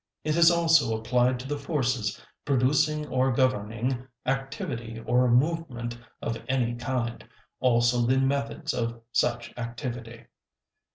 [0.23, 6.73] It is also applied to the forces producing or governing activity or movement of any
[6.73, 7.23] kind;
[7.59, 10.23] also the methods of such activity."